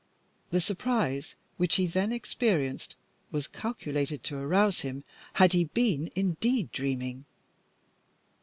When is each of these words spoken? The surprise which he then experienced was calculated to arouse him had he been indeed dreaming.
The 0.49 0.61
surprise 0.61 1.35
which 1.57 1.75
he 1.75 1.85
then 1.85 2.11
experienced 2.11 2.95
was 3.31 3.45
calculated 3.45 4.23
to 4.23 4.35
arouse 4.39 4.81
him 4.81 5.03
had 5.33 5.53
he 5.53 5.65
been 5.65 6.09
indeed 6.15 6.71
dreaming. 6.71 7.25